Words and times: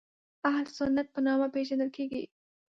اهل 0.49 0.65
سنت 0.77 1.07
په 1.15 1.19
نامه 1.27 1.47
پېژندل 1.55 1.89
کېږي. 1.97 2.23